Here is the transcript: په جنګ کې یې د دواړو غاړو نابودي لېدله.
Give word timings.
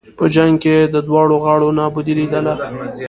په 0.17 0.25
جنګ 0.35 0.53
کې 0.63 0.71
یې 0.83 0.89
د 0.93 0.95
دواړو 1.07 1.35
غاړو 1.43 1.75
نابودي 1.79 2.13
لېدله. 2.19 2.53